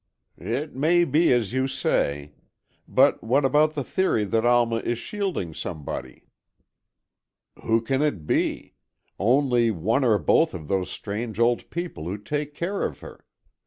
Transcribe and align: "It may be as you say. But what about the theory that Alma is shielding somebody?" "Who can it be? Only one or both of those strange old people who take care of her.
"It 0.39 0.75
may 0.75 1.03
be 1.03 1.31
as 1.31 1.53
you 1.53 1.67
say. 1.67 2.33
But 2.87 3.23
what 3.23 3.45
about 3.45 3.75
the 3.75 3.83
theory 3.83 4.25
that 4.25 4.43
Alma 4.43 4.77
is 4.77 4.97
shielding 4.97 5.53
somebody?" 5.53 6.23
"Who 7.61 7.81
can 7.81 8.01
it 8.01 8.25
be? 8.25 8.73
Only 9.19 9.69
one 9.69 10.03
or 10.03 10.17
both 10.17 10.55
of 10.55 10.67
those 10.67 10.89
strange 10.89 11.37
old 11.39 11.69
people 11.69 12.05
who 12.05 12.17
take 12.17 12.55
care 12.55 12.81
of 12.81 13.01
her. 13.01 13.27